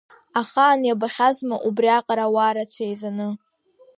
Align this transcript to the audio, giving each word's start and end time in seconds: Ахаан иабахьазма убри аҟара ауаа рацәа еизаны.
Ахаан 0.39 0.81
иабахьазма 0.85 1.55
убри 1.67 1.89
аҟара 1.97 2.25
ауаа 2.27 2.55
рацәа 2.55 2.83
еизаны. 2.85 3.27